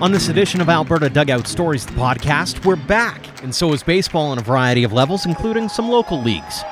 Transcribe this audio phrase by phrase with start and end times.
[0.00, 4.28] On this edition of Alberta Dugout Stories, the podcast, we're back, and so is baseball
[4.28, 6.62] on a variety of levels, including some local leagues.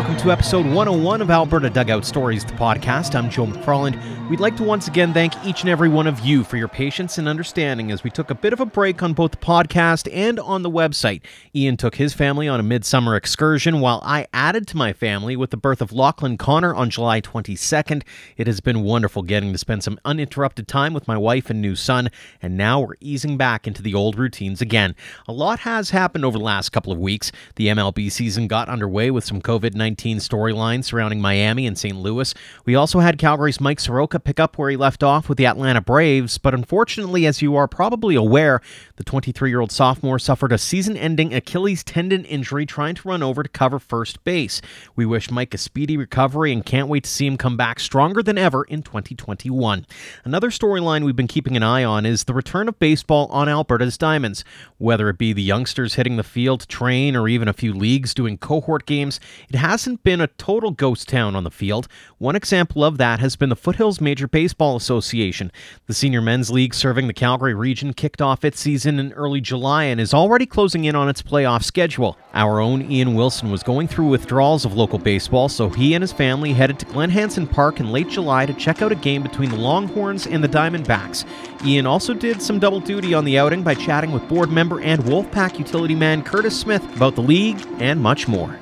[0.00, 3.14] Welcome to episode 101 of Alberta Dugout Stories, the podcast.
[3.14, 4.30] I'm Joe McFarland.
[4.30, 7.18] We'd like to once again thank each and every one of you for your patience
[7.18, 10.40] and understanding as we took a bit of a break on both the podcast and
[10.40, 11.20] on the website.
[11.54, 15.50] Ian took his family on a midsummer excursion, while I added to my family with
[15.50, 18.02] the birth of Lachlan Connor on July 22nd.
[18.38, 21.76] It has been wonderful getting to spend some uninterrupted time with my wife and new
[21.76, 22.08] son,
[22.40, 24.96] and now we're easing back into the old routines again.
[25.28, 27.30] A lot has happened over the last couple of weeks.
[27.56, 31.96] The MLB season got underway with some COVID 19 storylines surrounding Miami and St.
[31.96, 32.34] Louis.
[32.64, 35.80] We also had Calgary's Mike Soroka pick up where he left off with the Atlanta
[35.80, 38.60] Braves, but unfortunately, as you are probably aware,
[38.96, 43.22] the 23 year old sophomore suffered a season ending Achilles tendon injury trying to run
[43.22, 44.60] over to cover first base.
[44.96, 48.22] We wish Mike a speedy recovery and can't wait to see him come back stronger
[48.22, 49.86] than ever in 2021.
[50.24, 53.98] Another storyline we've been keeping an eye on is the return of baseball on Alberta's
[53.98, 54.44] Diamonds.
[54.78, 58.38] Whether it be the youngsters hitting the field train or even a few leagues doing
[58.38, 61.86] cohort games, it hasn't been a total ghost town on the field.
[62.18, 65.52] One example of that has been the Foothills Major Baseball Association.
[65.86, 69.84] The senior men's league serving the Calgary region kicked off its season in early July
[69.84, 72.18] and is already closing in on its playoff schedule.
[72.34, 76.12] Our own Ian Wilson was going through withdrawals of local baseball, so he and his
[76.12, 79.50] family headed to Glen Hanson Park in late July to check out a game between
[79.50, 81.24] the Longhorns and the Diamondbacks.
[81.64, 85.04] Ian also did some double duty on the outing by chatting with board member and
[85.04, 88.58] Wolfpack utility man Curtis Smith about the league and much more.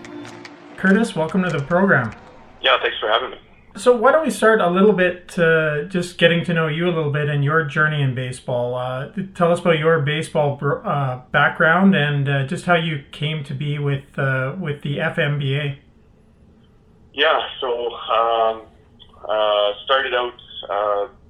[0.78, 2.14] Curtis, welcome to the program.
[2.62, 3.38] Yeah, thanks for having me.
[3.76, 6.94] So, why don't we start a little bit uh, just getting to know you a
[6.94, 8.76] little bit and your journey in baseball?
[8.76, 13.54] Uh, tell us about your baseball uh, background and uh, just how you came to
[13.54, 15.78] be with uh, with the FMBA.
[17.12, 18.62] Yeah, so um,
[19.28, 20.34] uh, started out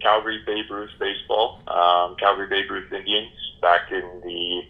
[0.02, 3.32] Calgary Babe Ruth baseball, um, Calgary Babe Ruth Indians
[3.62, 4.62] back in the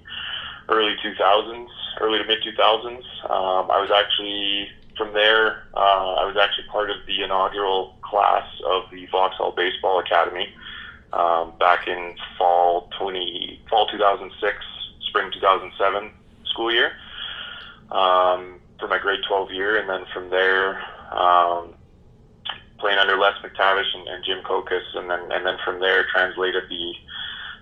[0.68, 1.66] early 2000s,
[2.00, 2.96] early to mid 2000s.
[3.30, 5.64] Um, I was actually from there.
[5.74, 10.48] Uh, I was actually part of the inaugural class of the Vauxhall Baseball Academy
[11.12, 14.56] um, back in fall 20 fall 2006,
[15.08, 16.10] spring 2007
[16.46, 16.92] school year
[17.90, 20.82] um, for my grade 12 year, and then from there.
[21.12, 21.74] Um,
[22.78, 26.64] playing under Les McTavish and, and Jim Kokas, and then and then from there translated
[26.68, 26.92] the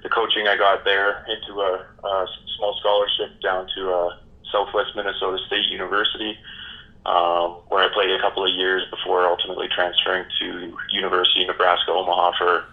[0.06, 4.16] the coaching I got there into a, a small scholarship down to uh,
[4.52, 6.38] Southwest Minnesota State University,
[7.04, 11.90] um, where I played a couple of years before ultimately transferring to University of Nebraska
[11.90, 12.64] Omaha for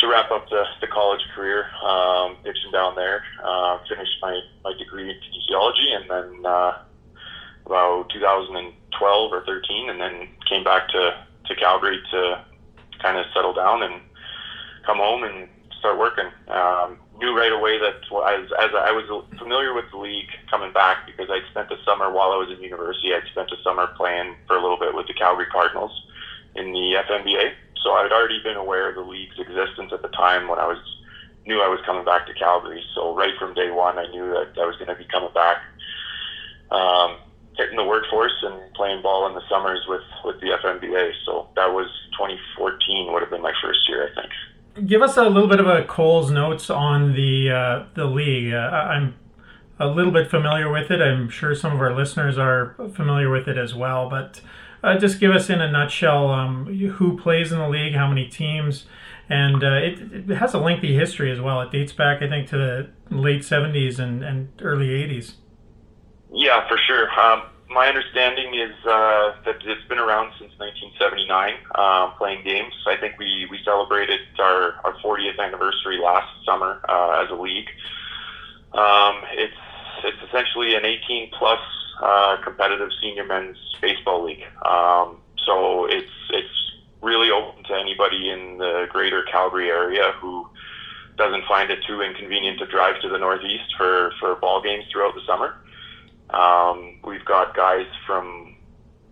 [0.00, 3.24] to wrap up the, the college career, um, pitching down there.
[3.42, 6.78] Uh, finished my, my degree in kinesiology, and then uh,
[7.64, 12.44] about 2012 or 13, and then came back to to Calgary to
[13.00, 14.02] kind of settle down and
[14.84, 16.26] come home and start working.
[16.48, 17.98] Um, knew right away that
[18.30, 19.06] as, as I was
[19.38, 22.62] familiar with the league coming back because I'd spent the summer while I was in
[22.62, 23.14] university.
[23.14, 25.92] I'd spent a summer playing for a little bit with the Calgary Cardinals
[26.54, 27.52] in the FMBA.
[27.82, 30.66] So I had already been aware of the league's existence at the time when I
[30.66, 30.78] was
[31.46, 32.84] knew I was coming back to Calgary.
[32.94, 35.62] So right from day one, I knew that I was going to be coming back,
[36.70, 37.16] um,
[37.56, 41.12] hitting the workforce and playing ball in the summers with with the FMBA.
[41.24, 44.32] So that was 2014 would have been my first year, I think
[44.86, 48.52] give us a little bit of a Cole's notes on the uh, the league.
[48.52, 49.14] Uh, I'm
[49.80, 51.00] a little bit familiar with it.
[51.00, 54.08] I'm sure some of our listeners are familiar with it as well.
[54.10, 54.40] But
[54.82, 58.28] uh, just give us in a nutshell um, who plays in the league, how many
[58.28, 58.86] teams,
[59.28, 61.60] and uh, it, it, has a lengthy history as well.
[61.60, 65.34] It dates back, I think, to the late 70s and, and early 80s.
[66.32, 67.08] Yeah, for sure.
[67.18, 72.72] Um, my understanding is uh, that it's been around since 1979, uh, playing games.
[72.86, 77.68] I think we, we celebrated our, our 40th anniversary last summer uh, as a league.
[78.72, 79.54] Um, it's
[80.04, 81.58] it's essentially an 18 plus
[82.02, 84.44] uh, competitive senior men's baseball league.
[84.64, 86.54] Um, so it's it's
[87.02, 90.46] really open to anybody in the greater Calgary area who
[91.16, 95.14] doesn't find it too inconvenient to drive to the Northeast for, for ball games throughout
[95.14, 95.56] the summer.
[96.30, 98.56] Um, we've got guys from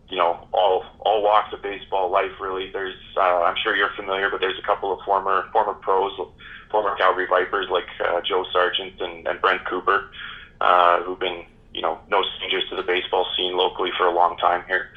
[0.08, 2.32] you know all all walks of baseball life.
[2.40, 6.12] Really, there's uh, I'm sure you're familiar, but there's a couple of former former pros,
[6.70, 10.10] former Calgary Vipers like uh, Joe Sargent and, and Brent Cooper,
[10.60, 14.36] uh, who've been you know no strangers to the baseball scene locally for a long
[14.36, 14.90] time here.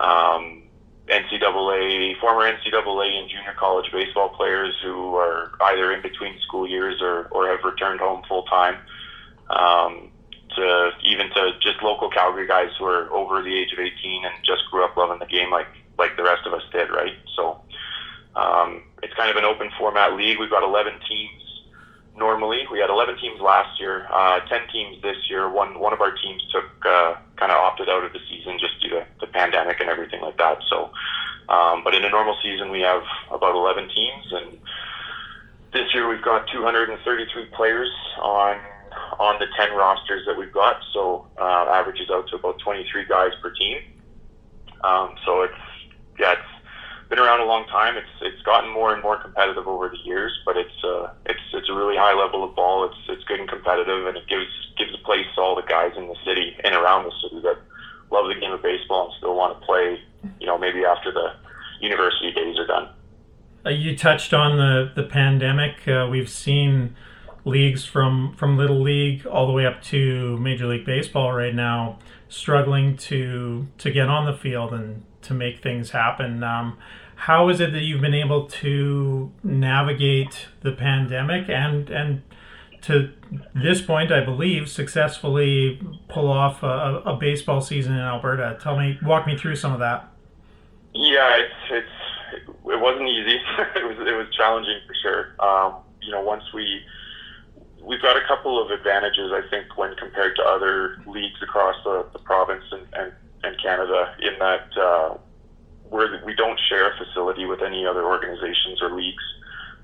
[0.00, 0.62] Um,
[1.08, 7.02] NCAA, former NCAA and junior college baseball players who are either in between school years
[7.02, 8.78] or, or have returned home full time.
[9.50, 10.10] Um,
[10.56, 14.34] to even to just local Calgary guys who are over the age of 18 and
[14.44, 15.68] just grew up loving the game like
[15.98, 17.14] like the rest of us did, right?
[17.36, 17.60] So
[18.36, 20.38] um, it's kind of an open format league.
[20.38, 21.44] We've got 11 teams
[22.16, 22.66] normally.
[22.70, 25.50] We had 11 teams last year, uh, 10 teams this year.
[25.50, 28.80] One one of our teams took uh, kind of opted out of the season just
[28.80, 30.58] due to the pandemic and everything like that.
[30.68, 30.90] So,
[31.48, 34.58] um, but in a normal season, we have about 11 teams, and
[35.72, 37.90] this year we've got 233 players
[38.20, 38.58] on
[39.18, 40.76] on the 10 rosters that we've got.
[40.92, 43.78] So uh, averages out to about 23 guys per team.
[44.82, 45.54] Um, so it's
[46.18, 47.96] yeah, it's been around a long time.
[47.96, 51.68] It's it's gotten more and more competitive over the years, but it's uh, it's it's
[51.68, 52.84] a really high level of ball.
[52.84, 54.46] It's it's good and competitive, and it gives
[54.76, 57.56] gives a place to all the guys in the city and around the city that
[58.10, 60.00] love the game of baseball and still want to play.
[60.40, 61.34] You know, maybe after the
[61.80, 62.88] university days are done.
[63.66, 65.88] Uh, you touched on the the pandemic.
[65.88, 66.94] Uh, we've seen
[67.44, 71.98] leagues from from little league all the way up to major league baseball right now
[72.28, 76.42] struggling to to get on the field and to make things happen.
[76.42, 76.78] Um,
[77.16, 82.22] how is it that you've been able to navigate the pandemic and and
[82.82, 83.10] to
[83.54, 88.58] this point, I believe, successfully pull off a, a baseball season in Alberta?
[88.60, 90.12] Tell me, walk me through some of that.
[90.92, 93.36] Yeah, it's it's it wasn't easy.
[93.76, 95.34] it was it was challenging for sure.
[95.38, 96.82] Um, you know, once we
[97.86, 102.06] we've got a couple of advantages, I think, when compared to other leagues across the,
[102.12, 105.16] the province and, and, and Canada, in that uh,
[105.90, 109.22] we're, we don't share a facility with any other organizations or leagues,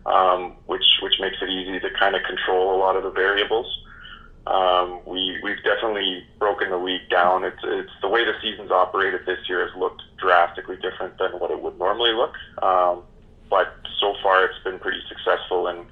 [0.06, 3.66] um, which which makes it easy to kind of control a lot of the variables.
[4.46, 7.44] Um, we we've definitely broken the league down.
[7.44, 11.50] It's it's the way the season's operated this year has looked drastically different than what
[11.50, 12.34] it would normally look.
[12.62, 13.02] Um,
[13.50, 15.84] but so far, it's been pretty successful in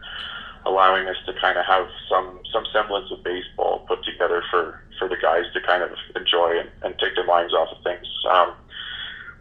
[0.66, 5.08] allowing us to kind of have some some semblance of baseball put together for for
[5.08, 8.06] the guys to kind of enjoy and, and take their minds off of things.
[8.30, 8.54] Um,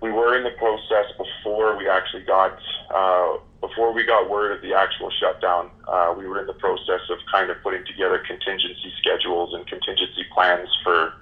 [0.01, 2.57] we were in the process before we actually got
[2.93, 5.71] uh, before we got word of the actual shutdown.
[5.87, 10.23] Uh, we were in the process of kind of putting together contingency schedules and contingency
[10.33, 11.13] plans for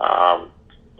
[0.00, 0.50] um,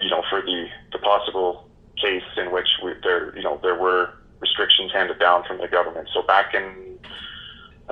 [0.01, 1.67] you know for the the possible
[1.97, 6.09] case in which we, there you know there were restrictions handed down from the government.
[6.13, 6.90] So back in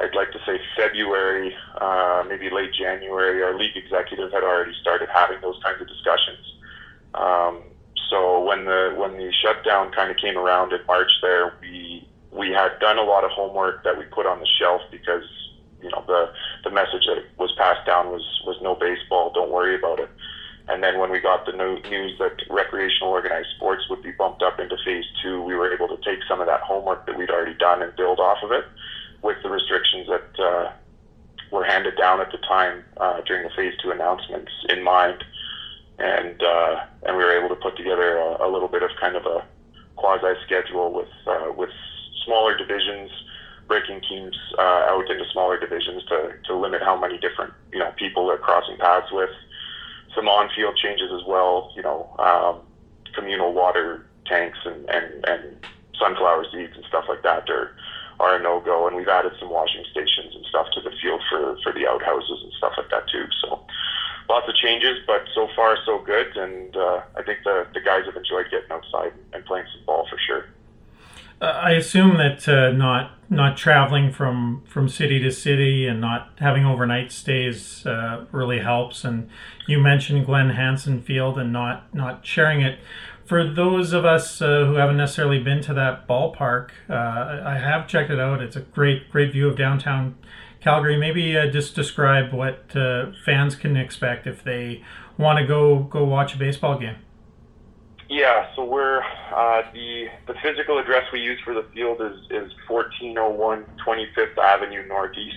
[0.00, 5.08] I'd like to say February, uh, maybe late January, our league executive had already started
[5.12, 6.54] having those kinds of discussions.
[7.14, 7.62] Um,
[8.10, 12.50] so when the when the shutdown kind of came around in March, there we we
[12.50, 15.24] had done a lot of homework that we put on the shelf because
[15.82, 16.32] you know the
[16.64, 20.10] the message that was passed down was was no baseball, don't worry about it.
[20.68, 24.60] And then when we got the news that recreational organized sports would be bumped up
[24.60, 27.54] into phase two, we were able to take some of that homework that we'd already
[27.54, 28.64] done and build off of it
[29.22, 30.72] with the restrictions that uh,
[31.50, 35.24] were handed down at the time uh, during the phase two announcements in mind,
[35.98, 39.16] and uh, and we were able to put together a, a little bit of kind
[39.16, 39.44] of a
[39.96, 41.70] quasi schedule with uh, with
[42.24, 43.10] smaller divisions,
[43.66, 47.92] breaking teams uh, out into smaller divisions to, to limit how many different you know
[47.96, 49.30] people they're crossing paths with.
[50.14, 52.60] Some on-field changes as well, you know, um,
[53.14, 55.66] communal water tanks and, and, and
[55.98, 57.76] sunflower seeds and stuff like that are
[58.20, 61.22] are a no go, and we've added some washing stations and stuff to the field
[61.28, 63.26] for for the outhouses and stuff like that too.
[63.42, 63.60] So
[64.28, 68.04] lots of changes, but so far so good, and uh, I think the the guys
[68.06, 70.46] have enjoyed getting outside and playing some ball for sure.
[71.40, 76.30] Uh, I assume that uh, not not traveling from from city to city and not
[76.38, 79.04] having overnight stays uh, really helps.
[79.04, 79.28] And
[79.66, 82.78] you mentioned Glen Hansen Field and not not sharing it
[83.24, 87.86] for those of us uh, who haven't necessarily been to that ballpark, uh, I have
[87.86, 88.40] checked it out.
[88.40, 90.16] It's a great, great view of downtown
[90.62, 90.96] Calgary.
[90.96, 92.72] Maybe uh, just describe what
[93.26, 94.82] fans can expect if they
[95.18, 96.96] want to go go watch a baseball game.
[98.08, 99.02] Yeah, so we're
[99.36, 104.86] uh, the the physical address we use for the field is is 1401 25th Avenue
[104.88, 105.36] Northeast.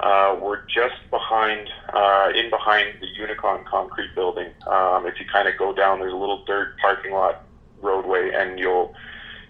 [0.00, 4.46] Uh, we're just behind, uh, in behind the Unicon concrete building.
[4.70, 7.46] Um, if you kind of go down, there's a little dirt parking lot
[7.82, 8.92] roadway, and you'll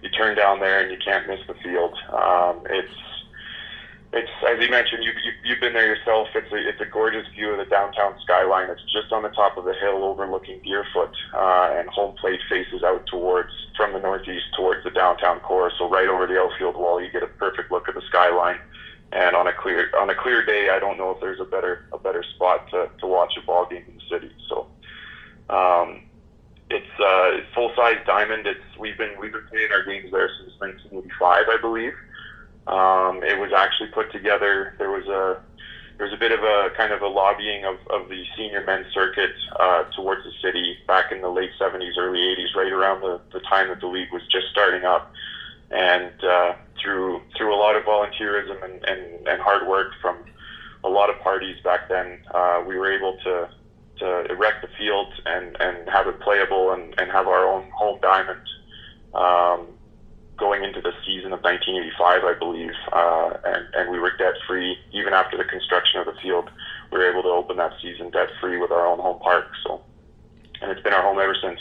[0.01, 1.93] you turn down there and you can't miss the field.
[2.13, 2.89] Um, it's
[4.11, 6.29] it's as you mentioned, you, you you've been there yourself.
[6.33, 8.69] It's a it's a gorgeous view of the downtown skyline.
[8.69, 12.81] It's just on the top of the hill, overlooking Deerfoot, uh, and home plate faces
[12.81, 15.71] out towards from the northeast towards the downtown core.
[15.77, 18.59] So right over the outfield wall, you get a perfect look at the skyline.
[19.11, 21.85] And on a clear on a clear day, I don't know if there's a better
[21.93, 24.31] a better spot to, to watch a ball game in the city.
[24.47, 24.67] So
[25.51, 26.01] um,
[26.71, 28.47] it's uh, full sized diamond.
[28.47, 31.93] It's we've been we've been playing our games there since 1985, I believe.
[32.69, 34.75] Um, it was actually put together.
[34.77, 35.41] There was a
[35.97, 38.87] there was a bit of a kind of a lobbying of, of the senior men's
[38.93, 43.19] circuit uh, towards the city back in the late 70s, early 80s, right around the,
[43.33, 45.11] the time that the league was just starting up.
[45.71, 50.17] And uh, through through a lot of volunteerism and, and, and hard work from
[50.83, 53.49] a lot of parties back then, uh, we were able to
[53.97, 57.99] to erect the field and, and have it playable and, and have our own home
[58.01, 58.39] diamond.
[59.13, 59.67] Um,
[60.39, 64.77] going into the season of 1985, I believe, uh, and, and we were debt free
[64.93, 66.49] even after the construction of the field.
[66.91, 69.47] We were able to open that season debt free with our own home park.
[69.65, 69.81] So,
[70.61, 71.59] and it's been our home ever since.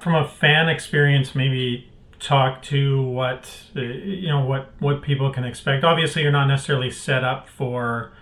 [0.00, 5.84] From a fan experience, maybe talk to what you know what what people can expect.
[5.84, 8.12] Obviously, you're not necessarily set up for.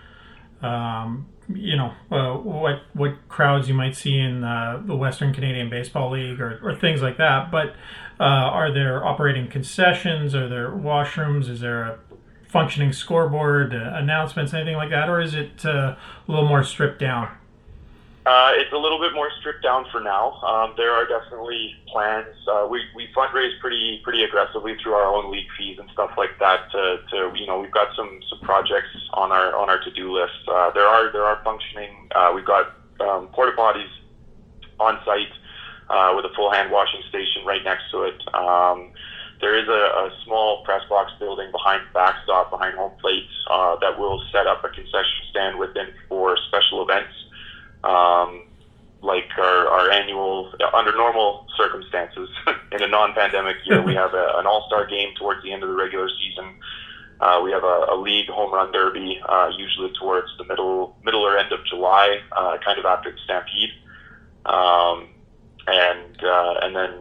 [0.61, 5.69] Um, you know uh, what what crowds you might see in uh, the Western Canadian
[5.69, 7.75] Baseball League or, or things like that, but
[8.19, 10.33] uh, are there operating concessions?
[10.33, 11.49] Are there washrooms?
[11.49, 11.99] Is there a
[12.47, 16.99] functioning scoreboard, uh, announcements, anything like that, or is it uh, a little more stripped
[16.99, 17.27] down?
[18.25, 20.41] Uh, it's a little bit more stripped down for now.
[20.41, 22.33] Um, there are definitely plans.
[22.47, 26.39] Uh, we we fundraise pretty pretty aggressively through our own league fees and stuff like
[26.39, 26.71] that.
[26.71, 30.11] To, to you know, we've got some some projects on our on our to do
[30.11, 30.33] list.
[30.47, 32.09] There are there are functioning.
[32.33, 33.91] We've got um, porta potties
[34.79, 35.31] on site
[35.89, 38.21] uh, with a full hand washing station right next to it.
[38.33, 38.91] Um,
[39.41, 43.99] there is a, a small press box building behind backstop, behind home plate, uh, that
[43.99, 47.13] will set up a concession stand within for special events,
[47.83, 48.43] um,
[49.01, 52.29] like our, our annual, under normal circumstances,
[52.71, 55.75] in a non-pandemic year, we have a, an all-star game towards the end of the
[55.75, 56.55] regular season.
[57.19, 61.21] Uh, we have a, a league home run derby, uh, usually towards the middle, middle
[61.21, 63.69] or end of July, uh, kind of after the Stampede.
[64.45, 65.09] Um,
[65.67, 66.93] and uh, and then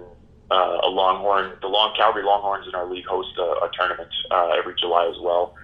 [0.51, 4.51] uh, a Longhorn, the Long Calgary Longhorns in our league host a, a tournament uh,
[4.59, 5.55] every July as well.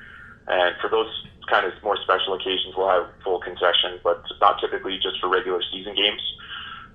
[0.48, 1.08] And for those
[1.48, 5.62] kind of more special occasions, we'll have full concession, but not typically just for regular
[5.72, 6.22] season games.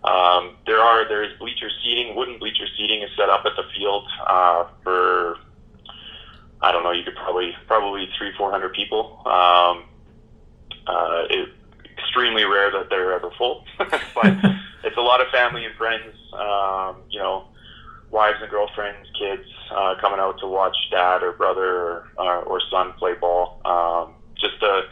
[0.04, 3.64] Um, there are there is bleacher seating, wooden bleacher seating is set up at the
[3.76, 5.38] field uh, for
[6.62, 9.22] I don't know, you could probably probably three four hundred people.
[9.26, 9.86] Um,
[10.88, 11.50] uh, it,
[11.98, 14.34] extremely rare that they're ever full, but
[14.86, 16.14] it's a lot of family and friends.
[16.34, 17.48] Um, you know,
[18.12, 22.62] wives and girlfriends, kids uh, coming out to watch dad or brother or, uh, or
[22.72, 23.62] son play ball.
[23.66, 24.84] Um, just a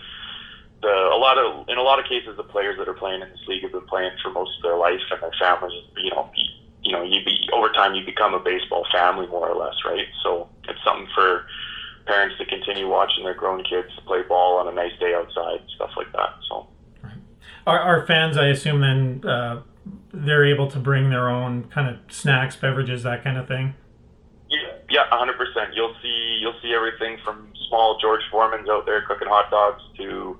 [0.81, 3.29] the a lot of in a lot of cases the players that are playing in
[3.29, 5.71] this league have been playing for most of their life and their families.
[5.95, 6.45] You know, you,
[6.83, 10.07] you know, you be over time you become a baseball family more or less, right?
[10.23, 11.45] So it's something for
[12.05, 15.91] parents to continue watching their grown kids play ball on a nice day outside, stuff
[15.95, 16.35] like that.
[16.49, 16.67] So.
[17.65, 19.61] Our, our fans, I assume, then uh,
[20.13, 23.73] they're able to bring their own kind of snacks, beverages, that kind of thing.
[24.49, 25.73] Yeah, yeah, hundred percent.
[25.73, 30.37] You'll see, you'll see everything from small George Foreman's out there cooking hot dogs to,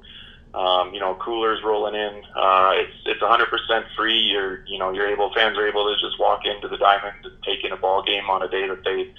[0.53, 2.21] um, you know, coolers rolling in.
[2.35, 4.19] Uh, it's it's hundred percent free.
[4.19, 7.33] You're, you know, you're able, fans are able to just walk into the Diamond and
[7.43, 9.12] take in a ball game on a day that they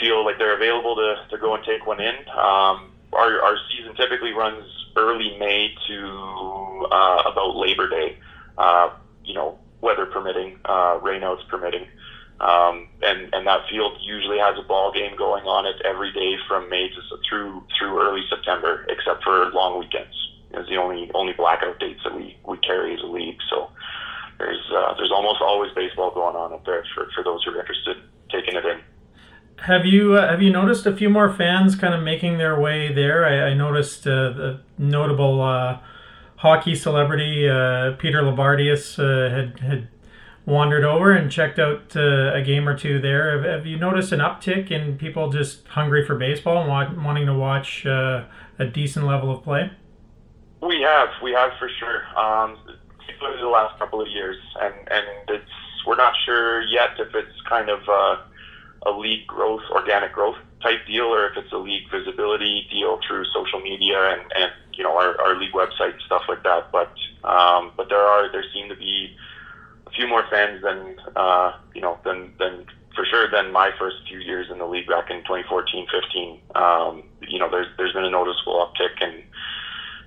[0.00, 2.14] feel like they're available to to go and take one in.
[2.30, 4.64] Um, our our season typically runs
[4.96, 8.16] early May to uh, about Labor Day.
[8.56, 8.90] Uh,
[9.30, 11.86] you know, weather permitting, uh, rainouts permitting.
[12.40, 16.34] Um, and, and that field usually has a ball game going on it every day
[16.48, 20.16] from May to through through early September, except for long weekends.
[20.52, 23.38] Is the only only blackout dates that we, we carry as a league.
[23.48, 23.70] So
[24.38, 27.60] there's uh, there's almost always baseball going on up there for, for those who are
[27.60, 28.80] interested in taking it in.
[29.64, 32.92] Have you uh, have you noticed a few more fans kind of making their way
[32.92, 33.24] there?
[33.26, 35.78] I, I noticed uh, the notable uh,
[36.40, 39.88] hockey celebrity uh, Peter Loubardias uh, had had
[40.46, 43.36] wandered over and checked out uh, a game or two there.
[43.36, 47.26] Have, have, you noticed an uptick in people just hungry for baseball and want, wanting
[47.26, 48.24] to watch uh,
[48.58, 49.70] a decent level of play?
[50.62, 52.02] We have, we have for sure.
[52.18, 52.56] Um,
[53.20, 55.50] the last couple of years, and and it's
[55.86, 58.16] we're not sure yet if it's kind of uh,
[58.86, 63.24] a league growth, organic growth type deal, or if it's a league visibility deal through
[63.26, 66.72] social media and and you know our, our league website and stuff like that.
[66.72, 66.90] But
[67.22, 69.14] um, but there are there seem to be
[69.86, 72.64] a few more fans than uh, you know than than
[72.96, 76.40] for sure than my first few years in the league back in 2014, 15.
[76.54, 79.22] Um, you know, there's there's been a noticeable uptick in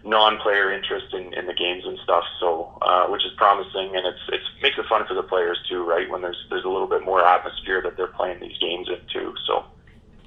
[0.05, 2.23] non-player interest in, in the games and stuff.
[2.39, 5.83] So, uh, which is promising, and it's it's makes it fun for the players too,
[5.85, 6.09] right?
[6.09, 9.35] When there's there's a little bit more atmosphere that they're playing these games in too.
[9.45, 9.65] So.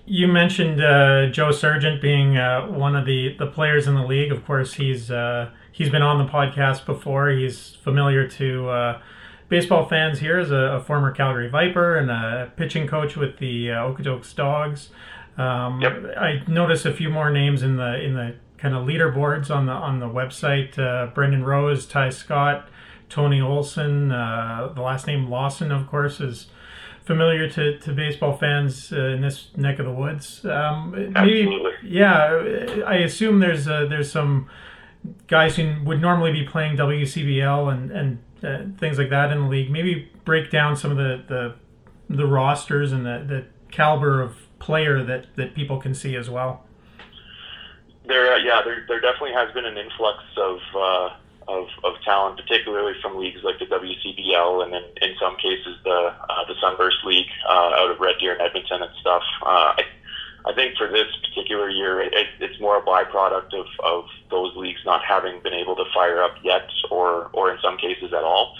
[0.08, 4.30] You mentioned uh, Joe Sargent being uh, one of the, the players in the league.
[4.30, 7.30] Of course, he's uh, he's been on the podcast before.
[7.30, 9.00] He's familiar to uh,
[9.48, 13.72] baseball fans here as a, a, former Calgary Viper and a pitching coach with the
[13.72, 14.90] uh, Okotoks Dogs.
[15.36, 16.16] Um, yep.
[16.16, 19.72] I noticed a few more names in the in the kind of leaderboards on the
[19.72, 20.78] on the website.
[20.78, 22.68] Uh, Brendan Rose, Ty Scott,
[23.08, 24.12] Tony Olson.
[24.12, 26.46] Uh, the last name Lawson, of course, is
[27.06, 30.44] familiar to, to baseball fans uh, in this neck of the woods.
[30.44, 31.48] Um, maybe,
[31.82, 34.50] yeah, I assume there's uh, there's some
[35.28, 39.48] guys who would normally be playing WCBL and and uh, things like that in the
[39.48, 39.70] league.
[39.70, 41.54] Maybe break down some of the the,
[42.14, 46.64] the rosters and the, the caliber of player that, that people can see as well.
[48.06, 51.16] There, uh, yeah, there, there definitely has been an influx of uh,
[51.48, 56.14] of, of talent, particularly from leagues like the WCBL and in, in some cases the
[56.28, 59.22] uh, the Sunburst League uh, out of Red Deer and Edmonton and stuff.
[59.42, 59.82] Uh, I,
[60.46, 64.80] I think for this particular year, it, it's more a byproduct of, of those leagues
[64.84, 68.54] not having been able to fire up yet, or or in some cases at all.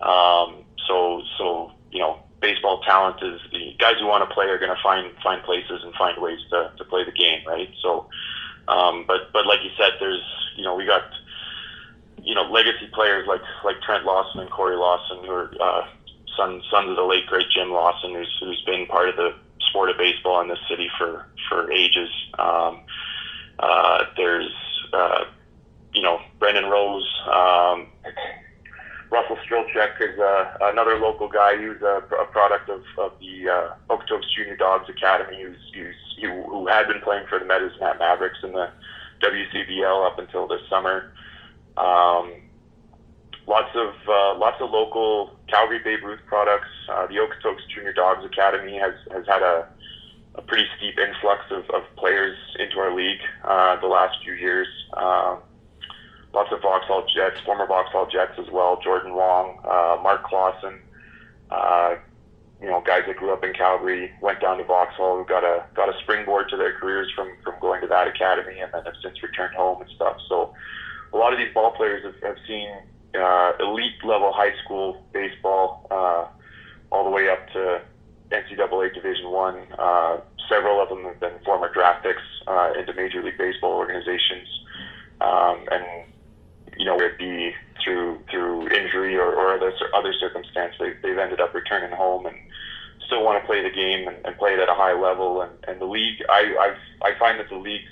[0.00, 4.58] Um, so so you know, baseball talent is the guys who want to play are
[4.58, 7.70] going to find find places and find ways to, to play the game, right?
[7.82, 8.08] So,
[8.68, 10.22] um, but but like you said, there's
[10.56, 11.04] you know we got
[12.24, 15.86] you know, legacy players like like Trent Lawson and Corey Lawson, who are uh,
[16.36, 19.34] sons sons of the late great Jim Lawson, who's who's been part of the
[19.68, 22.10] sport of baseball in this city for for ages.
[22.38, 22.80] Um,
[23.58, 24.52] uh, there's
[24.92, 25.24] uh,
[25.92, 27.88] you know Brendan Rose, um,
[29.14, 33.74] Russell Strilchek is uh, another local guy who's a, a product of, of the uh,
[33.88, 38.38] Okotoks Junior Dogs Academy, who's, who's who, who had been playing for the Medicine Mavericks
[38.42, 38.70] in the
[39.22, 41.12] WCBL up until this summer.
[41.76, 42.32] Um,
[43.46, 46.68] lots of uh, lots of local Calgary Babe Ruth products.
[46.88, 49.68] Uh, the Okotoks Junior Dogs Academy has has had a,
[50.36, 54.68] a pretty steep influx of, of players into our league uh, the last few years.
[54.94, 55.38] Um,
[56.32, 58.80] lots of Vauxhall Jets, former Vauxhall Jets as well.
[58.82, 60.80] Jordan Wong, uh, Mark Clausen,
[61.50, 61.94] uh,
[62.60, 65.88] you know, guys that grew up in Calgary, went down to Vauxhall, got a got
[65.88, 69.22] a springboard to their careers from from going to that academy, and then have since
[69.22, 70.16] returned home and stuff.
[70.28, 70.54] So
[71.14, 72.68] a lot of these ball players have, have seen
[73.14, 76.26] uh, elite level high school baseball uh,
[76.90, 77.80] all the way up to
[78.30, 79.56] NCAA Division One.
[79.78, 84.48] Uh, several of them have been former draft picks uh, into Major League Baseball organizations,
[85.20, 85.84] um, and
[86.76, 91.40] you know, it be through through injury or, or other other circumstance, they, they've ended
[91.40, 92.36] up returning home and
[93.06, 95.42] still want to play the game and, and play it at a high level.
[95.42, 97.84] And, and the league, I I've, I find that the league's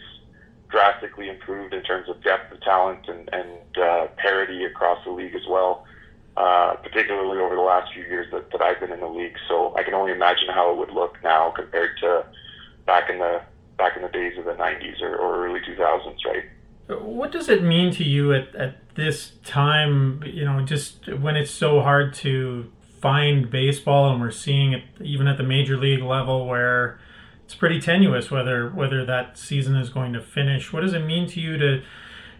[0.71, 5.35] drastically improved in terms of depth of talent and, and uh, parity across the league
[5.35, 5.85] as well,
[6.39, 9.37] uh, particularly over the last few years that, that I've been in the league.
[9.49, 12.25] So I can only imagine how it would look now compared to
[12.87, 13.43] back in the
[13.77, 16.45] back in the days of the 90s or, or early 2000s, right?
[17.01, 21.51] What does it mean to you at, at this time, you know, just when it's
[21.51, 26.47] so hard to find baseball and we're seeing it even at the major league level
[26.47, 26.99] where–
[27.53, 30.73] it's pretty tenuous whether whether that season is going to finish.
[30.73, 31.83] What does it mean to you to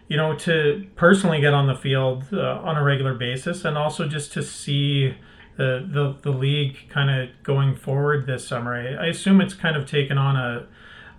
[0.07, 4.07] you know to personally get on the field uh, on a regular basis and also
[4.07, 5.15] just to see
[5.55, 8.73] the the, the league kind of going forward this summer?
[8.73, 10.67] I, I assume it's kind of taken on a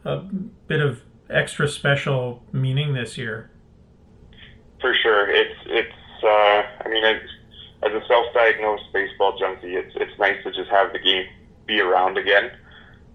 [0.04, 0.18] a
[0.66, 3.52] bit of extra special meaning this year.
[4.80, 6.22] For sure, it's it's.
[6.22, 7.20] Uh, I mean, as,
[7.82, 11.26] as a self-diagnosed baseball junkie, it's it's nice to just have the game
[11.66, 12.50] be around again.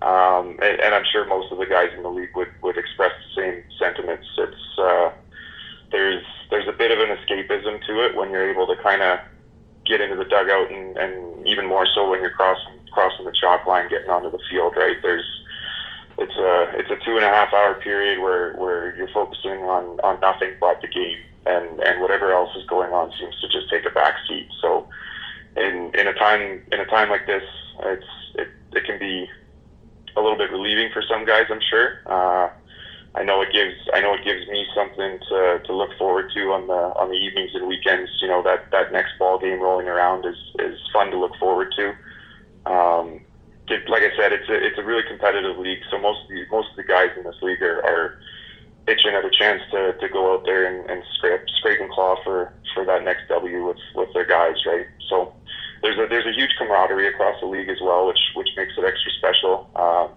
[0.01, 3.11] Um, and, and I'm sure most of the guys in the league would, would express
[3.11, 4.25] the same sentiments.
[4.37, 5.11] It's uh,
[5.91, 9.19] there's there's a bit of an escapism to it when you're able to kind of
[9.85, 13.65] get into the dugout and, and even more so when you're crossing crossing the chalk
[13.67, 14.73] line, getting onto the field.
[14.77, 15.25] Right there's
[16.17, 19.99] it's a it's a two and a half hour period where, where you're focusing on,
[20.01, 23.69] on nothing but the game and, and whatever else is going on seems to just
[23.69, 24.47] take a back seat.
[24.61, 24.87] So
[25.55, 27.43] in in a time in a time like this,
[27.83, 29.27] it's it, it can be
[30.15, 31.99] a little bit relieving for some guys, I'm sure.
[32.05, 32.49] Uh,
[33.15, 36.51] I know it gives I know it gives me something to, to look forward to
[36.51, 38.09] on the on the evenings and weekends.
[38.21, 41.73] You know that that next ball game rolling around is is fun to look forward
[41.75, 42.71] to.
[42.71, 43.21] Um,
[43.87, 45.81] like I said, it's a it's a really competitive league.
[45.89, 48.19] So most of the most of the guys in this league are, are
[48.89, 52.17] itching at a chance to, to go out there and, and scrape scrape and claw
[52.23, 54.87] for, for that next W with with their guys, right?
[55.09, 55.33] So
[55.81, 58.83] there's a there's a huge camaraderie across the league as well, which which makes it
[58.83, 59.69] extra special.
[59.75, 60.09] Um,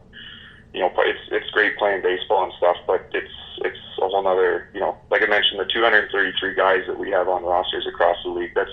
[0.72, 4.68] you know, it's it's great playing baseball and stuff, but it's it's a whole other
[4.72, 8.30] you know, like I mentioned, the 233 guys that we have on rosters across the
[8.30, 8.52] league.
[8.54, 8.72] That's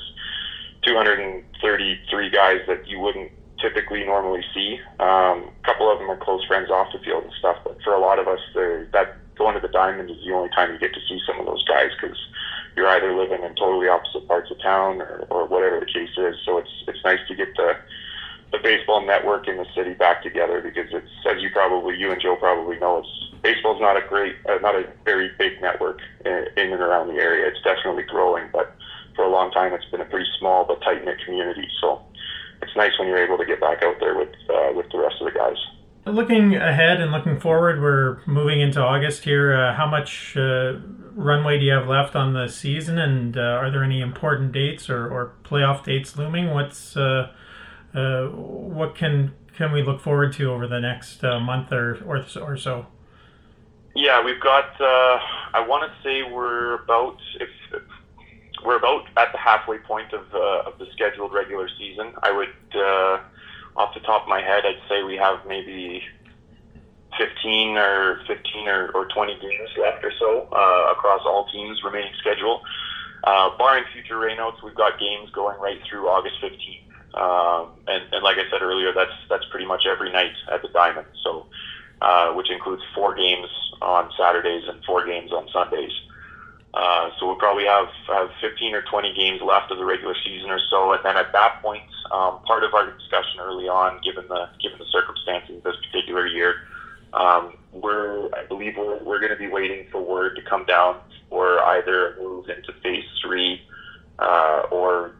[0.85, 3.31] 233 guys that you wouldn't
[3.61, 4.79] typically normally see.
[4.99, 7.93] Um, a couple of them are close friends off the field and stuff, but for
[7.93, 10.93] a lot of us, that going to the diamond is the only time you get
[10.93, 12.19] to see some of those guys because
[12.75, 16.35] you're either living in totally opposite parts of town or, or whatever the case is.
[16.45, 17.73] So it's it's nice to get the
[18.51, 22.21] the baseball network in the city back together because it's as you probably you and
[22.21, 26.45] Joe probably know it's baseball's not a great uh, not a very big network in,
[26.57, 27.47] in and around the area.
[27.47, 28.75] It's definitely growing, but
[29.15, 31.67] for a long time it's been a pretty small but tight knit community.
[31.81, 32.01] So
[32.61, 35.15] it's nice when you're able to get back out there with uh, with the rest
[35.21, 35.57] of the guys.
[36.09, 39.55] Looking ahead and looking forward, we're moving into August here.
[39.55, 40.79] Uh, how much uh,
[41.13, 44.89] runway do you have left on the season, and uh, are there any important dates
[44.89, 46.49] or, or playoff dates looming?
[46.49, 47.31] What's uh,
[47.93, 52.25] uh, what can can we look forward to over the next uh, month or, or
[52.41, 52.87] or so?
[53.95, 54.81] Yeah, we've got.
[54.81, 57.83] I want to say we're about if, if
[58.65, 62.13] we're about at the halfway point of of the scheduled regular season.
[62.23, 62.53] I would
[63.75, 66.03] off the top of my head, I'd say we have maybe
[67.17, 72.13] 15 or 15 or, or 20 games left or so uh, across all teams remaining
[72.19, 72.61] schedule.
[73.23, 76.85] Uh, barring future rainouts, we've got games going right through August 15th.
[77.15, 80.67] Um, and, and like I said earlier, that's that's pretty much every night at the
[80.69, 81.07] Diamond.
[81.23, 81.47] So,
[82.01, 83.47] uh, which includes four games
[83.81, 85.91] on Saturdays and four games on Sundays.
[86.73, 90.51] Uh, so we'll probably have, have 15 or 20 games left of the regular season
[90.51, 94.27] or so, and then at that point, um, part of our discussion early on, given
[94.27, 96.55] the given the circumstances this particular year,
[97.13, 100.97] um, we're I believe we're, we're going to be waiting for word to come down
[101.29, 103.61] for either a move into phase three,
[104.19, 105.15] uh, or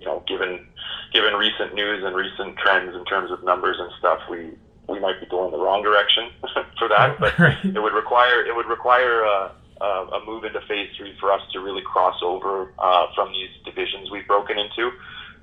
[0.00, 0.66] you know, given
[1.12, 4.50] given recent news and recent trends in terms of numbers and stuff, we
[4.88, 6.30] we might be going the wrong direction
[6.78, 9.24] for that, but it would require it would require.
[9.24, 9.50] Uh,
[9.80, 13.50] uh, a move into phase three for us to really cross over uh, from these
[13.64, 14.90] divisions we've broken into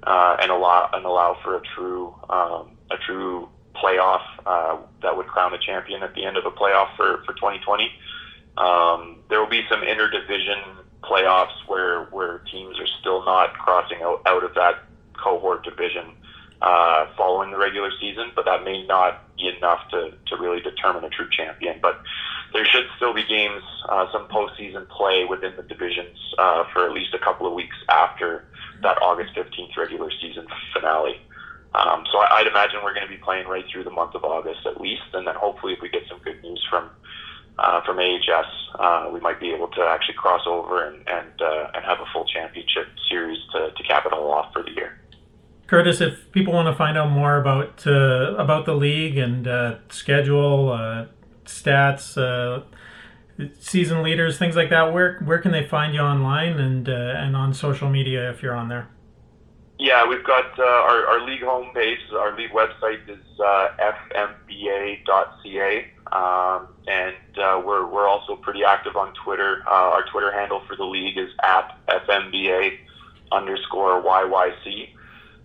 [0.04, 5.28] uh, and allow and allow for a true um, a true playoff uh, that would
[5.28, 7.91] crown a champion at the end of a playoff for, for 2020.
[8.58, 14.22] Um, there will be some interdivision playoffs where where teams are still not crossing out,
[14.26, 14.84] out of that
[15.22, 16.15] cohort division
[16.61, 21.03] uh, following the regular season, but that may not be enough to, to really determine
[21.03, 21.79] a true champion.
[21.81, 22.01] But
[22.53, 26.93] there should still be games, uh, some postseason play within the divisions uh, for at
[26.93, 28.45] least a couple of weeks after
[28.81, 31.19] that August 15th regular season finale.
[31.73, 34.23] Um, so I, would imagine we're going to be playing right through the month of
[34.23, 36.89] August at least, and then hopefully if we get some good news from
[37.59, 38.45] uh, from AHS,
[38.79, 42.05] uh, we might be able to actually cross over and and, uh, and have a
[42.13, 44.99] full championship series to, to cap it all off for the year.
[45.73, 49.77] Curtis, if people want to find out more about uh, about the league and uh,
[49.89, 51.07] schedule, uh,
[51.45, 52.13] stats,
[53.59, 57.55] season leaders, things like that, where where can they find you online and and on
[57.55, 58.88] social media if you're on there?
[59.79, 61.97] Yeah, we've got uh, our, our league home base.
[62.12, 63.69] Our league website is uh,
[64.13, 69.63] fmba.ca, um, and uh, we're we're also pretty active on Twitter.
[69.67, 72.77] Uh, our Twitter handle for the league is at fmba
[73.31, 74.89] underscore yyc.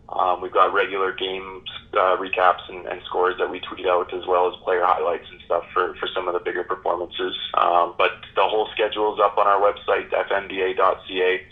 [0.09, 4.27] Um, we've got regular game uh, recaps and, and, scores that we tweet out, as
[4.27, 7.37] well as player highlights and stuff for, for some of the bigger performances.
[7.55, 11.43] Um, but the whole schedule is up on our website, fmba.ca.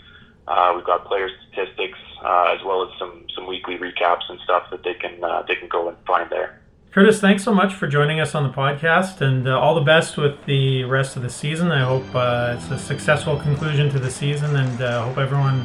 [0.47, 4.63] Uh, we've got player statistics uh, as well as some some weekly recaps and stuff
[4.71, 6.61] that they can uh, they can go and find there.
[6.91, 10.17] Curtis, thanks so much for joining us on the podcast, and uh, all the best
[10.17, 11.71] with the rest of the season.
[11.71, 15.63] I hope uh, it's a successful conclusion to the season, and uh, hope everyone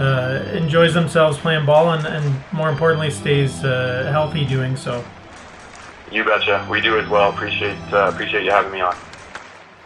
[0.00, 5.04] Uh, enjoys themselves playing ball, and, and more importantly, stays uh, healthy doing so.
[6.10, 6.66] You betcha.
[6.70, 7.28] We do as well.
[7.28, 8.96] Appreciate uh, appreciate you having me on.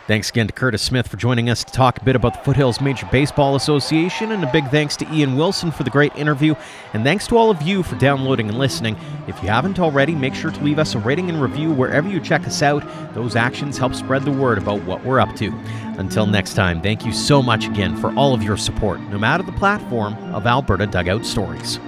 [0.07, 2.79] Thanks again to Curtis Smith for joining us to talk a bit about the Foothills
[2.79, 6.55] Major Baseball Association, and a big thanks to Ian Wilson for the great interview,
[6.93, 8.99] and thanks to all of you for downloading and listening.
[9.29, 12.21] If you haven't already, make sure to leave us a rating and review wherever you
[12.21, 12.85] check us out.
[13.15, 15.51] Those actions help spread the word about what we're up to.
[15.97, 19.43] Until next time, thank you so much again for all of your support, no matter
[19.43, 21.81] the platform of Alberta Dugout Stories.